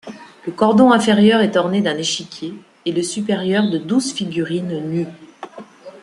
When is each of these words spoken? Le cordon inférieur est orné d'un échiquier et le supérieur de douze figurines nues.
Le 0.47 0.51
cordon 0.51 0.91
inférieur 0.91 1.41
est 1.41 1.55
orné 1.55 1.79
d'un 1.81 1.95
échiquier 1.95 2.55
et 2.87 2.91
le 2.91 3.03
supérieur 3.03 3.69
de 3.69 3.77
douze 3.77 4.11
figurines 4.13 4.79
nues. 4.89 5.05